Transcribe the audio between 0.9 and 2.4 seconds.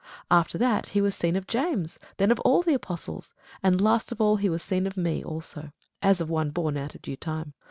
he was seen of James; then of